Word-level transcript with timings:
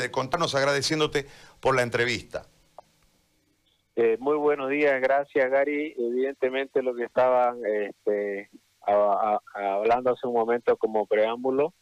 de 0.00 0.10
contarnos 0.10 0.54
agradeciéndote 0.54 1.26
por 1.60 1.74
la 1.74 1.82
entrevista. 1.82 2.46
Eh, 3.94 4.16
muy 4.18 4.36
buenos 4.36 4.70
días, 4.70 5.00
gracias 5.00 5.50
Gary. 5.50 5.94
Evidentemente 5.98 6.82
lo 6.82 6.94
que 6.94 7.04
estaban 7.04 7.58
este, 7.64 8.50
hablando 8.80 10.12
hace 10.12 10.26
un 10.26 10.34
momento 10.34 10.76
como 10.76 11.06
preámbulo 11.06 11.74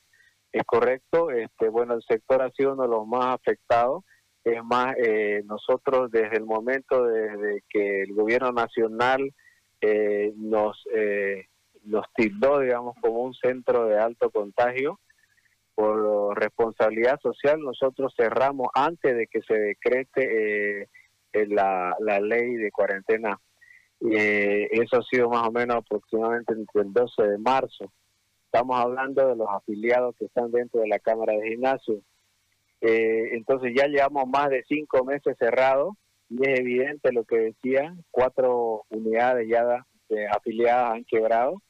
es 0.52 0.64
correcto. 0.64 1.30
Este, 1.30 1.68
bueno, 1.68 1.94
el 1.94 2.02
sector 2.02 2.42
ha 2.42 2.50
sido 2.50 2.72
uno 2.72 2.82
de 2.82 2.88
los 2.88 3.06
más 3.06 3.34
afectados. 3.34 4.04
Es 4.42 4.62
más, 4.64 4.94
eh, 4.96 5.42
nosotros 5.44 6.10
desde 6.10 6.38
el 6.38 6.44
momento 6.44 7.04
desde 7.04 7.62
que 7.68 8.02
el 8.02 8.14
gobierno 8.14 8.52
nacional 8.52 9.32
eh, 9.80 10.32
nos 10.36 10.82
eh, 10.94 11.46
nos 11.84 12.06
tildó, 12.14 12.60
digamos, 12.60 12.94
como 13.00 13.20
un 13.20 13.34
centro 13.34 13.86
de 13.86 13.98
alto 13.98 14.30
contagio, 14.30 15.00
por 15.74 16.38
responsabilidad 16.38 17.18
social 17.20 17.60
nosotros 17.60 18.12
cerramos 18.16 18.68
antes 18.74 19.16
de 19.16 19.26
que 19.26 19.40
se 19.42 19.54
decrete 19.54 20.82
eh, 20.82 20.88
la, 21.48 21.96
la 22.00 22.20
ley 22.20 22.54
de 22.54 22.70
cuarentena. 22.70 23.40
Eh, 24.00 24.68
eso 24.72 24.98
ha 24.98 25.02
sido 25.02 25.28
más 25.28 25.46
o 25.46 25.52
menos 25.52 25.76
aproximadamente 25.76 26.54
entre 26.54 26.82
el 26.82 26.92
12 26.92 27.22
de 27.22 27.38
marzo. 27.38 27.92
Estamos 28.46 28.78
hablando 28.78 29.28
de 29.28 29.36
los 29.36 29.48
afiliados 29.48 30.16
que 30.16 30.24
están 30.24 30.50
dentro 30.50 30.80
de 30.80 30.88
la 30.88 30.98
Cámara 30.98 31.34
de 31.34 31.50
Gimnasio. 31.50 32.00
Eh, 32.80 33.30
entonces 33.32 33.72
ya 33.76 33.86
llevamos 33.86 34.26
más 34.26 34.48
de 34.48 34.64
cinco 34.66 35.04
meses 35.04 35.36
cerrados 35.38 35.94
y 36.30 36.48
es 36.48 36.60
evidente 36.60 37.12
lo 37.12 37.24
que 37.24 37.36
decía, 37.36 37.94
cuatro 38.10 38.84
unidades 38.88 39.48
ya 39.48 39.84
afiliadas 40.32 40.92
han 40.92 41.04
quebrado 41.04 41.62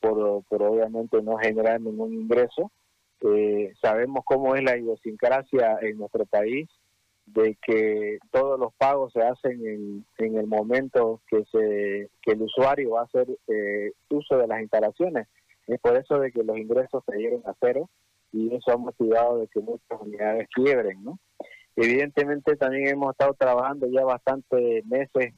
por, 0.00 0.42
obviamente 0.62 1.22
no 1.22 1.36
generar 1.38 1.80
ningún 1.80 2.12
ingreso. 2.14 2.70
Eh, 3.22 3.72
sabemos 3.80 4.24
cómo 4.24 4.54
es 4.54 4.62
la 4.62 4.76
idiosincrasia 4.76 5.78
en 5.80 5.98
nuestro 5.98 6.26
país, 6.26 6.68
de 7.26 7.56
que 7.66 8.18
todos 8.30 8.58
los 8.58 8.72
pagos 8.74 9.12
se 9.12 9.20
hacen 9.22 9.66
en, 9.66 10.06
en 10.18 10.38
el 10.38 10.46
momento 10.46 11.20
que, 11.28 11.44
se, 11.50 12.08
que 12.22 12.32
el 12.32 12.42
usuario 12.42 12.90
va 12.90 13.00
a 13.00 13.04
hacer 13.04 13.26
eh, 13.48 13.92
uso 14.10 14.38
de 14.38 14.46
las 14.46 14.60
instalaciones. 14.60 15.26
Es 15.66 15.80
por 15.80 15.96
eso 15.96 16.20
de 16.20 16.30
que 16.30 16.44
los 16.44 16.56
ingresos 16.56 17.02
se 17.04 17.16
dieron 17.16 17.42
a 17.46 17.54
cero 17.60 17.90
y 18.32 18.54
eso 18.54 18.72
ha 18.72 18.76
motivado 18.76 19.38
de 19.38 19.48
que 19.48 19.60
muchas 19.60 20.00
unidades 20.00 20.48
quiebren. 20.54 21.02
¿no? 21.02 21.18
Evidentemente 21.74 22.56
también 22.56 22.88
hemos 22.88 23.10
estado 23.10 23.34
trabajando 23.34 23.88
ya 23.88 24.04
bastantes 24.04 24.86
meses 24.86 25.34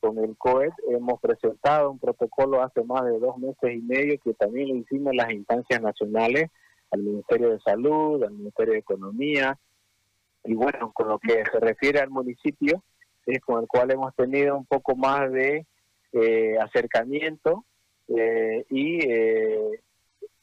con 0.00 0.18
el 0.18 0.36
COED. 0.36 0.72
Hemos 0.88 1.20
presentado 1.20 1.90
un 1.90 1.98
protocolo 1.98 2.62
hace 2.62 2.82
más 2.84 3.04
de 3.04 3.18
dos 3.18 3.38
meses 3.38 3.74
y 3.74 3.80
medio 3.80 4.18
que 4.20 4.34
también 4.34 4.68
lo 4.68 4.76
hicimos 4.76 5.14
las 5.14 5.30
instancias 5.32 5.80
nacionales, 5.80 6.50
al 6.90 7.02
Ministerio 7.02 7.50
de 7.50 7.60
Salud, 7.60 8.22
al 8.22 8.32
Ministerio 8.32 8.72
de 8.74 8.78
Economía. 8.78 9.58
Y 10.44 10.54
bueno, 10.54 10.92
con 10.92 11.08
lo 11.08 11.18
que 11.18 11.42
se 11.50 11.60
refiere 11.60 12.00
al 12.00 12.10
municipio, 12.10 12.82
es 13.26 13.40
con 13.40 13.60
el 13.60 13.68
cual 13.68 13.90
hemos 13.90 14.14
tenido 14.14 14.56
un 14.56 14.64
poco 14.64 14.96
más 14.96 15.30
de 15.30 15.66
eh, 16.12 16.56
acercamiento 16.58 17.64
eh, 18.08 18.64
y 18.70 19.06
eh, 19.06 19.82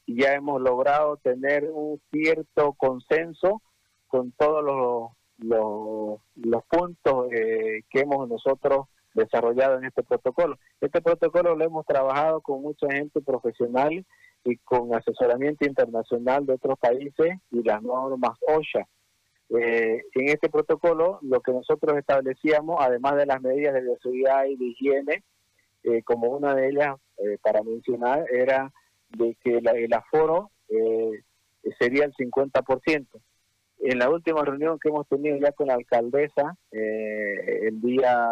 ya 0.06 0.34
hemos 0.34 0.60
logrado 0.60 1.16
tener 1.16 1.68
un 1.72 2.00
cierto 2.12 2.74
consenso 2.74 3.62
con 4.06 4.30
todos 4.32 4.64
los, 4.64 5.10
los, 5.38 6.20
los 6.36 6.64
puntos 6.66 7.28
que 7.28 8.00
hemos 8.00 8.28
nosotros 8.28 8.86
desarrollado 9.16 9.78
en 9.78 9.86
este 9.86 10.02
protocolo. 10.02 10.58
Este 10.80 11.00
protocolo 11.00 11.56
lo 11.56 11.64
hemos 11.64 11.86
trabajado 11.86 12.40
con 12.40 12.62
mucha 12.62 12.86
gente 12.90 13.20
profesional 13.20 14.04
y 14.44 14.56
con 14.58 14.94
asesoramiento 14.94 15.66
internacional 15.66 16.46
de 16.46 16.54
otros 16.54 16.78
países 16.78 17.38
y 17.50 17.62
las 17.62 17.82
normas 17.82 18.38
OSHA. 18.46 18.86
Eh, 19.48 20.02
en 20.14 20.28
este 20.28 20.48
protocolo 20.48 21.18
lo 21.22 21.40
que 21.40 21.52
nosotros 21.52 21.96
establecíamos, 21.96 22.76
además 22.80 23.16
de 23.16 23.26
las 23.26 23.40
medidas 23.40 23.74
de 23.74 23.82
bioseguridad 23.82 24.44
y 24.46 24.56
de 24.56 24.64
higiene, 24.66 25.24
eh, 25.84 26.02
como 26.02 26.30
una 26.30 26.54
de 26.54 26.68
ellas, 26.68 26.96
eh, 27.18 27.38
para 27.42 27.62
mencionar, 27.62 28.24
era 28.30 28.72
de 29.10 29.36
que 29.42 29.58
el 29.58 29.92
aforo 29.92 30.50
sería 31.78 32.04
el 32.04 32.12
50% 32.14 33.06
en 33.78 33.98
la 33.98 34.10
última 34.10 34.42
reunión 34.42 34.78
que 34.78 34.88
hemos 34.88 35.06
tenido 35.08 35.36
ya 35.38 35.52
con 35.52 35.68
la 35.68 35.74
alcaldesa, 35.74 36.56
eh, 36.72 37.68
el 37.68 37.80
día, 37.80 38.28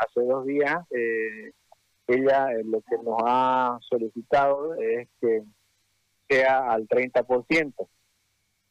hace 0.00 0.24
dos 0.24 0.46
días, 0.46 0.76
eh, 0.90 1.52
ella 2.06 2.52
eh, 2.52 2.62
lo 2.64 2.80
que 2.82 2.98
nos 3.02 3.16
ha 3.24 3.78
solicitado 3.88 4.74
es 4.74 5.08
que 5.20 5.42
sea 6.28 6.70
al 6.70 6.86
30%. 6.86 7.88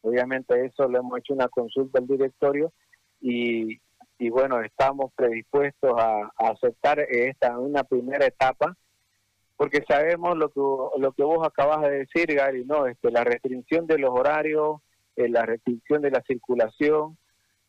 Obviamente 0.02 0.66
eso 0.66 0.88
lo 0.88 1.00
hemos 1.00 1.20
hecho 1.20 1.34
una 1.34 1.48
consulta 1.48 2.00
al 2.00 2.08
directorio 2.08 2.72
y, 3.20 3.80
y 4.18 4.30
bueno, 4.30 4.62
estamos 4.62 5.12
predispuestos 5.16 5.94
a, 5.98 6.32
aceptar 6.38 7.00
esta 7.00 7.58
una 7.59 7.84
primera 7.84 8.26
etapa 8.26 8.76
porque 9.58 9.84
sabemos 9.88 10.36
lo 10.38 10.50
que 10.50 10.59
lo 11.00 11.12
que 11.12 11.24
vos 11.24 11.48
acabas 11.48 11.82
de 11.82 12.00
decir, 12.00 12.34
Gary, 12.34 12.66
no, 12.66 12.88
este 12.88 13.12
la 13.12 13.24
restricción 13.24 13.86
de 13.86 14.00
los 14.00 14.09
horarios 14.09 14.82
eh, 15.16 15.30
la 15.30 15.46
restricción 15.46 16.02
de 16.02 16.12
la 16.12 16.22
circulación 16.22 17.18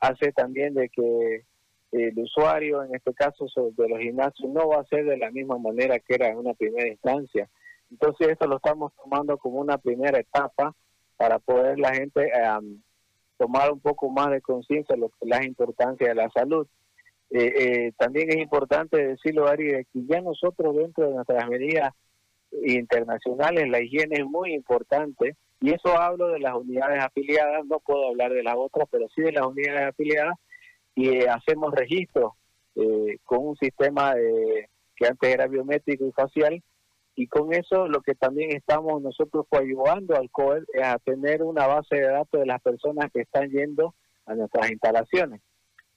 hace 0.00 0.32
también 0.32 0.74
de 0.74 0.88
que 0.88 1.44
el 1.92 2.18
usuario, 2.18 2.82
en 2.82 2.94
este 2.94 3.12
caso 3.12 3.46
de 3.76 3.88
los 3.88 3.98
gimnasios, 3.98 4.50
no 4.50 4.68
va 4.68 4.80
a 4.80 4.86
ser 4.86 5.04
de 5.04 5.18
la 5.18 5.30
misma 5.30 5.58
manera 5.58 5.98
que 5.98 6.14
era 6.14 6.28
en 6.28 6.38
una 6.38 6.54
primera 6.54 6.88
instancia. 6.88 7.48
Entonces 7.90 8.28
esto 8.28 8.46
lo 8.46 8.56
estamos 8.56 8.92
tomando 8.96 9.36
como 9.36 9.60
una 9.60 9.76
primera 9.76 10.18
etapa 10.18 10.74
para 11.18 11.38
poder 11.38 11.78
la 11.78 11.94
gente 11.94 12.32
tomar 13.36 13.70
un 13.70 13.80
poco 13.80 14.08
más 14.08 14.30
de 14.30 14.40
conciencia 14.40 14.96
de 14.96 15.08
la 15.20 15.44
importancia 15.44 16.08
de 16.08 16.14
la 16.14 16.30
salud. 16.30 16.66
Eh, 17.30 17.52
eh, 17.58 17.92
también 17.98 18.30
es 18.30 18.36
importante 18.36 19.06
decirlo, 19.06 19.46
Ari, 19.46 19.84
que 19.92 20.04
ya 20.06 20.20
nosotros 20.20 20.76
dentro 20.76 21.08
de 21.08 21.14
nuestras 21.14 21.48
medidas 21.48 21.92
internacionales 22.64 23.68
la 23.68 23.82
higiene 23.82 24.16
es 24.16 24.26
muy 24.26 24.54
importante 24.54 25.36
y 25.62 25.70
eso 25.70 25.96
hablo 25.96 26.28
de 26.28 26.40
las 26.40 26.54
unidades 26.54 27.02
afiliadas, 27.02 27.64
no 27.66 27.78
puedo 27.78 28.08
hablar 28.08 28.32
de 28.32 28.42
las 28.42 28.56
otras, 28.56 28.88
pero 28.90 29.08
sí 29.14 29.22
de 29.22 29.32
las 29.32 29.46
unidades 29.46 29.90
afiliadas, 29.90 30.36
y 30.96 31.08
eh, 31.08 31.28
hacemos 31.28 31.72
registro 31.72 32.34
eh, 32.74 33.18
con 33.24 33.46
un 33.46 33.56
sistema 33.56 34.14
que 34.96 35.06
antes 35.06 35.32
era 35.32 35.46
biométrico 35.46 36.04
y 36.04 36.12
facial, 36.12 36.62
y 37.14 37.28
con 37.28 37.52
eso 37.54 37.86
lo 37.86 38.00
que 38.00 38.16
también 38.16 38.50
estamos 38.56 39.00
nosotros 39.00 39.46
ayudando 39.52 40.16
al 40.16 40.30
COED 40.30 40.64
es 40.72 40.82
a 40.82 40.98
tener 40.98 41.42
una 41.44 41.68
base 41.68 41.94
de 41.94 42.08
datos 42.08 42.40
de 42.40 42.46
las 42.46 42.60
personas 42.60 43.10
que 43.12 43.20
están 43.20 43.48
yendo 43.50 43.94
a 44.26 44.34
nuestras 44.34 44.68
instalaciones. 44.70 45.42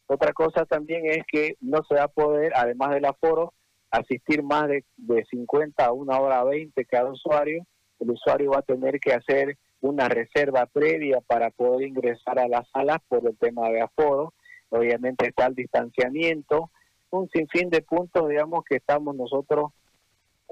Otra 0.07 0.33
cosa 0.33 0.65
también 0.65 1.07
es 1.07 1.23
que 1.27 1.55
no 1.59 1.83
se 1.89 1.95
va 1.95 2.03
a 2.03 2.07
poder, 2.07 2.51
además 2.55 2.91
del 2.91 3.05
aforo, 3.05 3.53
asistir 3.89 4.43
más 4.43 4.67
de, 4.67 4.83
de 4.97 5.25
50 5.25 5.83
a 5.83 5.91
una 5.91 6.19
hora 6.19 6.43
20 6.43 6.85
cada 6.85 7.09
usuario, 7.09 7.65
el 8.00 8.11
usuario 8.11 8.51
va 8.51 8.59
a 8.59 8.63
tener 8.63 9.00
que 9.00 9.13
hacer 9.13 9.57
una 9.81 10.09
reserva 10.09 10.66
previa 10.66 11.22
para 11.22 11.51
poder 11.51 11.88
ingresar 11.88 12.39
a 12.39 12.47
las 12.47 12.67
salas 12.72 13.00
por 13.07 13.28
el 13.28 13.38
tema 13.38 13.69
de 13.69 13.81
aforo. 13.81 14.33
Obviamente 14.69 15.28
está 15.28 15.45
el 15.45 15.56
distanciamiento, 15.56 16.72
un 17.11 17.29
sinfín 17.29 17.69
de 17.69 17.81
puntos, 17.81 18.28
digamos, 18.28 18.63
que 18.66 18.78
estamos 18.78 19.16
nosotros 19.16 19.72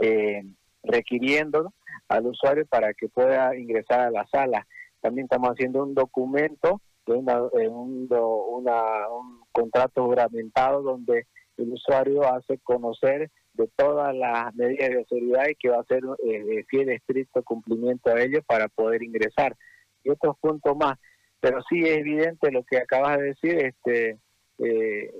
eh, 0.01 0.43
requiriendo 0.83 1.73
al 2.07 2.27
usuario 2.27 2.65
para 2.67 2.93
que 2.93 3.09
pueda 3.09 3.55
ingresar 3.57 4.01
a 4.01 4.11
la 4.11 4.27
sala. 4.27 4.67
También 5.01 5.25
estamos 5.25 5.49
haciendo 5.49 5.83
un 5.83 5.93
documento, 5.93 6.81
una, 7.07 7.41
un, 7.41 8.07
un 8.09 9.41
contrato 9.51 10.05
juramentado 10.05 10.81
donde 10.81 11.27
el 11.57 11.73
usuario 11.73 12.23
hace 12.23 12.59
conocer 12.59 13.29
de 13.53 13.69
todas 13.75 14.15
las 14.15 14.53
medidas 14.55 14.89
de 14.89 15.05
seguridad 15.05 15.47
y 15.49 15.55
que 15.55 15.69
va 15.69 15.79
a 15.79 15.85
ser 15.85 16.01
eh, 16.25 16.63
fiel 16.67 16.89
estricto 16.89 17.43
cumplimiento 17.43 18.09
a 18.09 18.21
ellos 18.21 18.43
para 18.45 18.67
poder 18.67 19.03
ingresar. 19.03 19.55
Y 20.03 20.09
otros 20.09 20.37
puntos 20.39 20.75
más. 20.75 20.97
Pero 21.39 21.61
sí 21.69 21.81
es 21.81 21.97
evidente 21.97 22.51
lo 22.51 22.63
que 22.63 22.77
acabas 22.77 23.17
de 23.17 23.23
decir, 23.25 23.57
este 23.57 24.17
eh, 24.59 25.13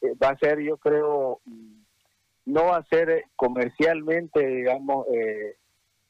eh, 0.00 0.14
va 0.22 0.30
a 0.30 0.38
ser, 0.38 0.60
yo 0.60 0.76
creo, 0.78 1.40
no 2.46 2.64
va 2.64 2.78
a 2.78 2.86
ser 2.86 3.24
comercialmente, 3.36 4.46
digamos, 4.46 5.06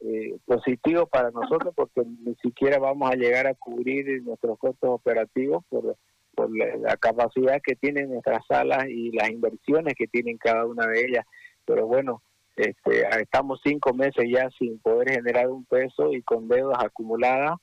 eh, 0.03 0.39
positivo 0.47 1.07
para 1.07 1.31
nosotros 1.31 1.75
porque 1.75 2.03
ni 2.25 2.35
siquiera 2.37 2.79
vamos 2.79 3.11
a 3.11 3.17
llegar 3.17 3.47
a 3.47 3.55
cubrir 3.55 4.23
nuestros 4.23 4.59
costos 4.59 4.89
operativos 4.89 5.62
por 5.69 5.97
la 6.57 6.97
capacidad 6.97 7.61
que 7.62 7.77
tienen 7.77 8.09
nuestras 8.09 8.47
salas 8.47 8.87
y 8.89 9.12
las 9.12 9.29
inversiones 9.29 9.95
que 9.95 10.07
tienen 10.07 10.39
cada 10.39 10.65
una 10.65 10.87
de 10.87 11.01
ellas 11.01 11.27
pero 11.65 11.87
bueno, 11.87 12.23
este, 12.57 13.07
estamos 13.21 13.61
cinco 13.65 13.95
meses 13.95 14.25
ya 14.31 14.51
sin 14.59 14.79
poder 14.81 15.11
generar 15.11 15.49
un 15.49 15.65
peso 15.65 16.12
y 16.12 16.23
con 16.23 16.49
deudas 16.49 16.83
acumuladas, 16.83 17.59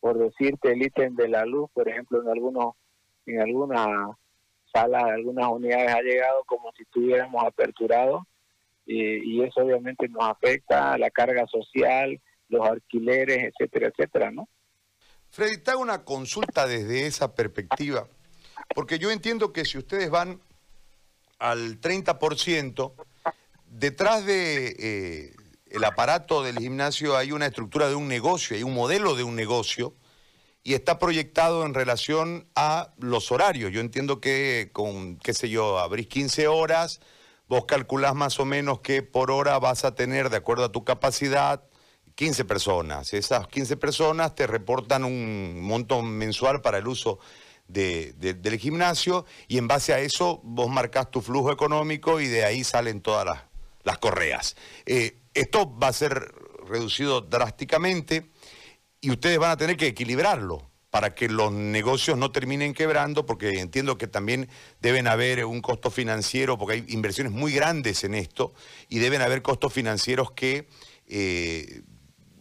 por 0.00 0.18
decirte 0.18 0.72
el 0.72 0.82
ítem 0.82 1.16
de 1.16 1.28
la 1.28 1.44
luz, 1.44 1.70
por 1.72 1.88
ejemplo, 1.88 2.22
en 2.22 2.28
algunos, 2.28 2.74
en 3.26 3.40
algunas 3.40 4.16
salas, 4.72 5.04
algunas 5.04 5.48
unidades 5.48 5.90
ha 5.90 6.02
llegado 6.02 6.44
como 6.46 6.70
si 6.76 6.82
estuviéramos 6.82 7.42
aperturados 7.44 8.22
y, 8.86 9.38
y 9.38 9.42
eso 9.42 9.60
obviamente 9.60 10.08
nos 10.08 10.28
afecta 10.28 10.92
a 10.92 10.98
la 10.98 11.10
carga 11.10 11.46
social, 11.46 12.20
los 12.48 12.66
alquileres, 12.66 13.52
etcétera, 13.52 13.88
etcétera, 13.88 14.30
¿no? 14.30 14.48
Freddy, 15.30 15.58
te 15.58 15.70
hago 15.70 15.82
una 15.82 16.04
consulta 16.04 16.66
desde 16.66 17.06
esa 17.06 17.34
perspectiva, 17.34 18.08
porque 18.74 18.98
yo 18.98 19.10
entiendo 19.10 19.52
que 19.52 19.64
si 19.64 19.78
ustedes 19.78 20.10
van 20.10 20.40
al 21.38 21.80
30%, 21.80 22.92
detrás 23.78 24.26
de 24.26 24.74
eh, 24.78 25.36
el 25.70 25.84
aparato 25.84 26.42
del 26.42 26.58
gimnasio 26.58 27.16
hay 27.16 27.32
una 27.32 27.46
estructura 27.46 27.88
de 27.88 27.94
un 27.94 28.08
negocio, 28.08 28.56
hay 28.56 28.62
un 28.62 28.74
modelo 28.74 29.14
de 29.14 29.22
un 29.22 29.36
negocio 29.36 29.94
y 30.64 30.74
está 30.74 30.98
proyectado 30.98 31.64
en 31.64 31.74
relación 31.74 32.48
a 32.54 32.92
los 32.98 33.30
horarios. 33.30 33.72
Yo 33.72 33.80
entiendo 33.80 34.20
que 34.20 34.70
con, 34.72 35.16
qué 35.18 35.32
sé 35.32 35.48
yo, 35.48 35.78
abrís 35.78 36.08
15 36.08 36.48
horas, 36.48 37.00
vos 37.46 37.64
calculás 37.66 38.14
más 38.14 38.40
o 38.40 38.44
menos 38.44 38.80
que 38.80 39.02
por 39.02 39.30
hora 39.30 39.58
vas 39.58 39.84
a 39.84 39.94
tener, 39.94 40.28
de 40.28 40.36
acuerdo 40.36 40.64
a 40.64 40.72
tu 40.72 40.84
capacidad, 40.84 41.62
15 42.16 42.44
personas. 42.44 43.14
Esas 43.14 43.46
15 43.46 43.76
personas 43.76 44.34
te 44.34 44.46
reportan 44.46 45.04
un 45.04 45.60
monto 45.62 46.02
mensual 46.02 46.60
para 46.62 46.78
el 46.78 46.88
uso 46.88 47.20
del 47.68 48.58
gimnasio 48.58 49.26
y 49.46 49.58
en 49.58 49.68
base 49.68 49.92
a 49.92 50.00
eso 50.00 50.40
vos 50.42 50.68
marcas 50.70 51.10
tu 51.10 51.20
flujo 51.20 51.52
económico 51.52 52.18
y 52.18 52.26
de 52.26 52.44
ahí 52.44 52.64
salen 52.64 53.02
todas 53.02 53.26
las, 53.26 53.47
correas. 53.96 54.54
Eh, 54.84 55.22
esto 55.32 55.78
va 55.78 55.88
a 55.88 55.92
ser 55.94 56.34
reducido 56.68 57.22
drásticamente 57.22 58.30
y 59.00 59.10
ustedes 59.10 59.38
van 59.38 59.52
a 59.52 59.56
tener 59.56 59.78
que 59.78 59.86
equilibrarlo 59.86 60.68
para 60.90 61.14
que 61.14 61.28
los 61.28 61.52
negocios 61.52 62.16
no 62.18 62.32
terminen 62.32 62.74
quebrando, 62.74 63.26
porque 63.26 63.60
entiendo 63.60 63.98
que 63.98 64.06
también 64.06 64.48
deben 64.80 65.06
haber 65.06 65.44
un 65.44 65.60
costo 65.60 65.90
financiero, 65.90 66.56
porque 66.58 66.74
hay 66.74 66.84
inversiones 66.88 67.32
muy 67.32 67.52
grandes 67.52 68.04
en 68.04 68.14
esto, 68.14 68.54
y 68.88 68.98
deben 68.98 69.20
haber 69.20 69.42
costos 69.42 69.72
financieros 69.72 70.32
que 70.32 70.68
eh, 71.06 71.82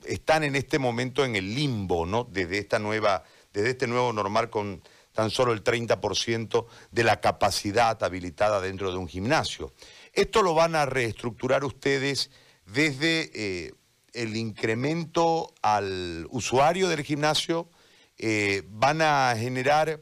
están 0.05 0.43
en 0.43 0.55
este 0.55 0.79
momento 0.79 1.25
en 1.25 1.35
el 1.35 1.55
limbo, 1.55 2.05
¿no? 2.05 2.23
Desde 2.23 2.57
esta 2.57 2.79
nueva, 2.79 3.23
desde 3.53 3.71
este 3.71 3.87
nuevo 3.87 4.13
normal 4.13 4.49
con 4.49 4.81
tan 5.11 5.29
solo 5.31 5.51
el 5.51 5.63
30% 5.63 6.67
de 6.91 7.03
la 7.03 7.19
capacidad 7.19 8.01
habilitada 8.03 8.61
dentro 8.61 8.91
de 8.91 8.97
un 8.97 9.07
gimnasio. 9.07 9.73
Esto 10.17 10.41
lo 10.41 10.55
van 10.55 10.75
a 10.75 10.87
reestructurar 10.87 11.63
ustedes 11.63 12.31
desde 12.65 13.29
eh, 13.35 13.73
el 14.13 14.35
incremento 14.35 15.53
al 15.61 16.25
usuario 16.31 16.87
del 16.87 17.03
gimnasio, 17.03 17.69
eh, 18.17 18.63
van 18.67 19.03
a 19.03 19.35
generar 19.37 20.01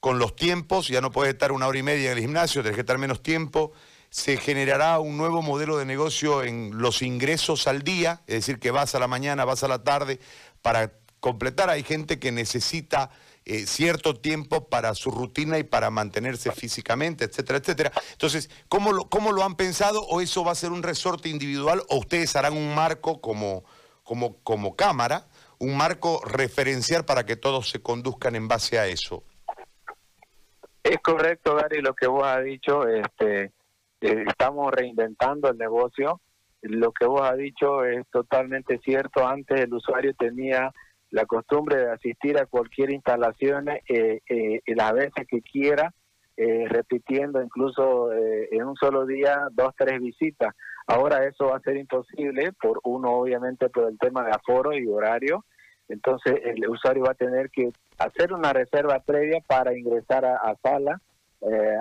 con 0.00 0.18
los 0.18 0.34
tiempos, 0.34 0.88
ya 0.88 1.00
no 1.00 1.12
puedes 1.12 1.32
estar 1.32 1.52
una 1.52 1.68
hora 1.68 1.78
y 1.78 1.84
media 1.84 2.10
en 2.10 2.18
el 2.18 2.24
gimnasio, 2.24 2.62
tienes 2.62 2.74
que 2.74 2.80
estar 2.80 2.98
menos 2.98 3.22
tiempo, 3.22 3.70
se 4.10 4.36
generará 4.36 4.98
un 4.98 5.16
nuevo 5.16 5.42
modelo 5.42 5.78
de 5.78 5.84
negocio 5.84 6.42
en 6.42 6.72
los 6.78 7.00
ingresos 7.00 7.68
al 7.68 7.84
día, 7.84 8.20
es 8.26 8.34
decir, 8.34 8.58
que 8.58 8.72
vas 8.72 8.96
a 8.96 8.98
la 8.98 9.06
mañana, 9.06 9.44
vas 9.44 9.62
a 9.62 9.68
la 9.68 9.84
tarde, 9.84 10.18
para 10.60 10.92
completar. 11.20 11.70
Hay 11.70 11.84
gente 11.84 12.18
que 12.18 12.32
necesita 12.32 13.10
eh, 13.44 13.66
cierto 13.66 14.14
tiempo 14.14 14.68
para 14.68 14.94
su 14.94 15.10
rutina 15.10 15.58
y 15.58 15.64
para 15.64 15.90
mantenerse 15.90 16.52
físicamente, 16.52 17.24
etcétera, 17.24 17.58
etcétera. 17.58 17.92
Entonces, 18.12 18.50
¿cómo 18.68 18.92
lo, 18.92 19.08
¿cómo 19.08 19.32
lo 19.32 19.42
han 19.42 19.56
pensado? 19.56 20.00
¿O 20.02 20.20
eso 20.20 20.44
va 20.44 20.52
a 20.52 20.56
ser 20.56 20.70
un 20.70 20.82
resorte 20.82 21.28
individual? 21.28 21.82
¿O 21.88 21.98
ustedes 21.98 22.36
harán 22.36 22.56
un 22.56 22.74
marco 22.74 23.20
como, 23.20 23.64
como, 24.04 24.42
como 24.42 24.76
cámara, 24.76 25.26
un 25.58 25.76
marco 25.76 26.22
referencial 26.24 27.04
para 27.04 27.26
que 27.26 27.36
todos 27.36 27.68
se 27.68 27.82
conduzcan 27.82 28.36
en 28.36 28.46
base 28.46 28.78
a 28.78 28.86
eso? 28.86 29.24
Es 30.82 30.98
correcto, 30.98 31.54
Gary, 31.56 31.80
lo 31.80 31.94
que 31.94 32.06
vos 32.06 32.24
has 32.24 32.44
dicho. 32.44 32.86
Este, 32.86 33.52
eh, 34.00 34.24
estamos 34.26 34.72
reinventando 34.72 35.48
el 35.48 35.58
negocio. 35.58 36.20
Lo 36.60 36.92
que 36.92 37.06
vos 37.06 37.22
has 37.22 37.36
dicho 37.36 37.84
es 37.84 38.06
totalmente 38.10 38.78
cierto. 38.84 39.26
Antes 39.26 39.60
el 39.60 39.74
usuario 39.74 40.14
tenía 40.14 40.72
la 41.12 41.24
costumbre 41.26 41.76
de 41.76 41.90
asistir 41.92 42.36
a 42.38 42.46
cualquier 42.46 42.90
instalación 42.90 43.68
eh, 43.68 44.20
eh, 44.28 44.60
las 44.66 44.92
veces 44.92 45.26
que 45.28 45.40
quiera, 45.40 45.94
eh, 46.36 46.66
repitiendo 46.68 47.40
incluso 47.40 48.12
eh, 48.12 48.48
en 48.50 48.64
un 48.64 48.76
solo 48.76 49.06
día 49.06 49.46
dos, 49.52 49.72
tres 49.78 50.00
visitas. 50.00 50.54
Ahora 50.86 51.24
eso 51.24 51.46
va 51.46 51.58
a 51.58 51.60
ser 51.60 51.76
imposible, 51.76 52.52
por 52.60 52.80
uno 52.82 53.12
obviamente 53.12 53.68
por 53.68 53.88
el 53.88 53.98
tema 53.98 54.24
de 54.24 54.32
aforo 54.32 54.76
y 54.76 54.86
horario. 54.88 55.44
Entonces 55.88 56.40
el 56.44 56.68
usuario 56.68 57.04
va 57.04 57.12
a 57.12 57.14
tener 57.14 57.50
que 57.50 57.70
hacer 57.98 58.32
una 58.32 58.52
reserva 58.52 58.98
previa 59.00 59.40
para 59.46 59.76
ingresar 59.76 60.24
a, 60.24 60.56
sala, 60.62 61.00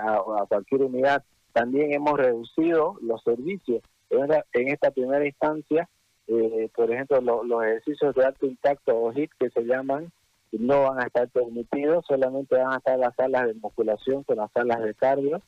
a, 0.04 0.14
a 0.16 0.46
cualquier 0.48 0.84
unidad 0.84 1.24
también 1.54 1.94
hemos 1.94 2.18
reducido 2.18 2.96
los 3.02 3.22
servicios. 3.24 3.82
En, 4.10 4.68
esta 4.68 4.92
primera 4.92 5.26
instancia, 5.26 5.88
eh, 6.32 6.70
por 6.76 6.92
ejemplo, 6.92 7.22
los 7.22 7.64
ejercicios 7.64 8.16
de 8.16 8.24
alto 8.24 8.46
impacto 8.46 8.98
o 8.98 9.12
HIT 9.12 9.32
que 9.40 9.50
se 9.50 9.64
llaman, 9.64 10.12
no 10.52 10.84
van 10.84 11.00
a 11.00 11.08
estar 11.08 11.30
permitidos, 11.30 12.06
solamente 12.08 12.56
van 12.56 12.74
a 12.74 12.78
estar 12.78 12.98
las 12.98 13.16
salas 13.16 13.48
de 13.48 13.54
musculación 13.56 14.24
con 14.24 14.38
las 14.38 14.52
salas 14.52 14.82
de 14.82 14.94
cardio. 14.94 15.42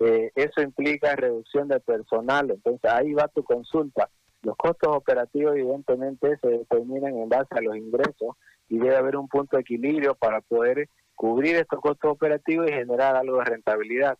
Eh, 0.00 0.30
eso 0.34 0.62
implica 0.62 1.16
reducción 1.16 1.68
de 1.68 1.80
personal, 1.80 2.50
entonces 2.50 2.90
ahí 2.90 3.12
va 3.14 3.28
tu 3.28 3.42
consulta. 3.42 4.08
Los 4.42 4.56
costos 4.56 4.94
operativos 4.94 5.56
evidentemente 5.56 6.36
se 6.38 6.48
determinan 6.48 7.16
en 7.16 7.28
base 7.28 7.48
a 7.50 7.60
los 7.60 7.76
ingresos 7.76 8.36
y 8.68 8.78
debe 8.78 8.96
haber 8.96 9.16
un 9.16 9.28
punto 9.28 9.56
de 9.56 9.62
equilibrio 9.62 10.14
para 10.14 10.40
poder 10.40 10.88
cubrir 11.14 11.56
estos 11.56 11.80
costos 11.80 12.10
operativos 12.10 12.68
y 12.68 12.72
generar 12.72 13.16
algo 13.16 13.38
de 13.38 13.44
rentabilidad 13.44 14.18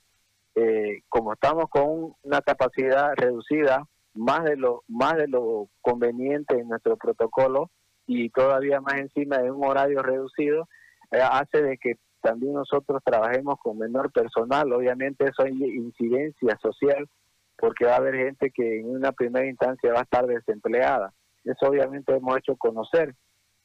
eh, 0.54 1.02
como 1.08 1.32
estamos 1.32 1.68
con 1.70 2.14
una 2.22 2.42
capacidad 2.42 3.14
reducida, 3.16 3.86
más 4.14 4.44
de 4.44 4.56
lo 4.56 4.82
más 4.88 5.14
de 5.16 5.28
lo 5.28 5.68
conveniente 5.80 6.58
en 6.58 6.68
nuestro 6.68 6.96
protocolo 6.96 7.70
y 8.06 8.30
todavía 8.30 8.80
más 8.80 8.94
encima 8.94 9.38
de 9.38 9.50
un 9.50 9.64
horario 9.64 10.02
reducido, 10.02 10.68
eh, 11.10 11.20
hace 11.20 11.62
de 11.62 11.78
que 11.78 11.94
también 12.20 12.54
nosotros 12.54 13.02
trabajemos 13.04 13.58
con 13.58 13.78
menor 13.78 14.12
personal. 14.12 14.72
Obviamente 14.72 15.24
eso 15.24 15.42
hay 15.42 15.52
incidencia 15.52 16.58
social 16.60 17.08
porque 17.56 17.84
va 17.84 17.94
a 17.94 17.98
haber 17.98 18.16
gente 18.16 18.50
que 18.50 18.80
en 18.80 18.90
una 18.90 19.12
primera 19.12 19.46
instancia 19.46 19.92
va 19.92 20.00
a 20.00 20.04
estar 20.04 20.26
desempleada. 20.26 21.12
Eso 21.44 21.66
obviamente 21.66 22.14
hemos 22.14 22.36
hecho 22.38 22.56
conocer. 22.56 23.14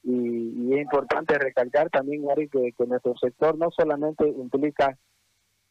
Y, 0.02 0.72
es 0.72 0.82
importante 0.82 1.38
recalcar 1.38 1.90
también, 1.90 2.24
Gary, 2.24 2.48
que, 2.48 2.72
que 2.76 2.86
nuestro 2.86 3.16
sector 3.16 3.56
no 3.56 3.70
solamente 3.70 4.28
implica 4.28 4.96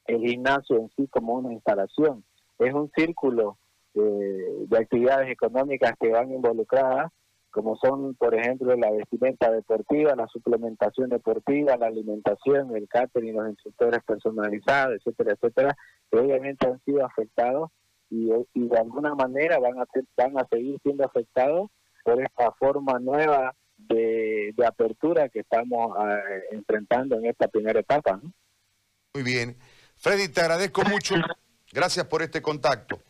el 0.06 0.21
gimnasio 0.21 0.77
en 0.77 0.89
sí 0.95 1.07
como 1.07 1.33
una 1.33 1.53
instalación. 1.53 2.24
Es 2.59 2.74
un 2.74 2.89
círculo 2.95 3.57
eh, 3.98 4.66
de 4.68 4.78
actividades 4.78 5.30
económicas 5.30 5.94
que 6.00 6.10
van 6.10 6.32
involucradas, 6.32 7.12
como 7.50 7.76
son, 7.78 8.16
por 8.16 8.36
ejemplo, 8.36 8.76
la 8.76 8.92
vestimenta 8.92 9.52
deportiva, 9.52 10.16
la 10.16 10.28
suplementación 10.28 11.10
deportiva, 11.10 11.78
la 11.78 11.88
alimentación, 11.88 12.76
el 12.76 12.88
catering, 12.88 13.36
los 13.36 13.50
instructores 13.50 14.04
personalizados, 14.06 14.96
etcétera, 14.98 15.34
etcétera, 15.34 15.77
que 16.12 16.20
obviamente 16.20 16.68
han 16.68 16.80
sido 16.84 17.06
afectados 17.06 17.72
y, 18.10 18.32
y 18.54 18.68
de 18.68 18.77
alguna 18.77 19.16
manera 19.16 19.60
van 19.60 19.80
a, 19.80 19.86
van 20.16 20.38
a 20.38 20.48
seguir 20.50 20.80
siendo 20.84 21.06
afectados 21.06 21.70
por 22.04 22.22
esta 22.22 22.51
forma 22.54 23.00
nueva 23.00 23.54
de, 23.77 24.54
apertura 24.66 25.30
que 25.30 25.39
estamos 25.39 25.96
eh, 25.98 26.44
enfrentando 26.51 27.18
en 27.18 27.25
esta 27.25 27.48
primera 27.48 27.80
etapa. 27.80 28.20
Muy 29.13 29.24
bien. 29.24 29.58
Freddy, 29.98 30.30
te 30.30 30.42
agradezco 30.42 30.84
mucho. 30.84 31.16
Gracias 31.72 32.06
por 32.06 32.22
este 32.22 32.42
contacto. 32.42 33.01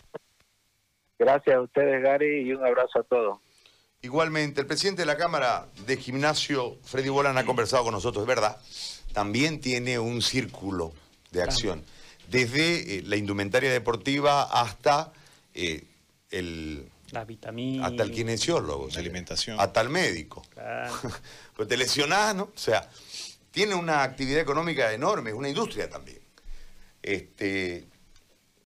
Gracias 1.19 1.55
a 1.55 1.61
ustedes, 1.61 2.03
Gary, 2.03 2.47
y 2.47 2.53
un 2.53 2.65
abrazo 2.65 2.99
a 2.99 3.03
todos. 3.03 3.39
Igualmente, 4.01 4.61
el 4.61 4.67
presidente 4.67 5.01
de 5.01 5.07
la 5.07 5.17
Cámara 5.17 5.67
de 5.85 5.97
Gimnasio, 5.97 6.77
Freddy 6.83 7.09
Bolan, 7.09 7.37
ha 7.37 7.45
conversado 7.45 7.83
con 7.83 7.93
nosotros, 7.93 8.23
es 8.23 8.27
verdad. 8.27 8.57
También 9.13 9.59
tiene 9.59 9.97
un 9.97 10.21
círculo 10.21 10.93
de 11.31 11.41
acción, 11.41 11.83
desde 12.29 12.97
eh, 12.97 13.01
la 13.03 13.15
indumentaria 13.15 13.71
deportiva 13.71 14.43
hasta 14.43 15.11
eh, 15.53 15.83
el... 16.29 16.89
La 17.11 17.25
vitamina. 17.25 17.87
Hasta 17.87 18.03
el 18.03 18.11
kinesiólogo. 18.11 18.89
La 18.93 18.99
alimentación. 18.99 19.59
Hasta 19.59 19.81
el 19.81 19.89
médico. 19.89 20.45
Claro. 20.53 20.93
pues 21.55 21.67
te 21.67 21.77
lesionás, 21.77 22.35
¿no? 22.35 22.43
O 22.43 22.57
sea, 22.57 22.87
tiene 23.49 23.73
una 23.73 24.03
actividad 24.03 24.41
económica 24.41 24.93
enorme, 24.93 25.31
es 25.31 25.35
una 25.35 25.49
industria 25.49 25.89
también. 25.89 26.19
Este, 27.01 27.87